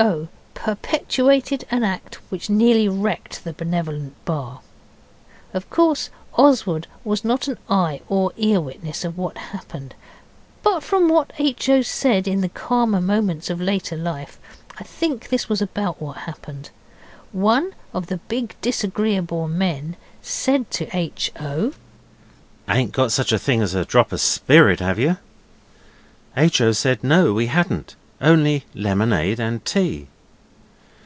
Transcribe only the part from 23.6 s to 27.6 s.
as a drop o' spirit, 'ave yer?' H. O. said no, we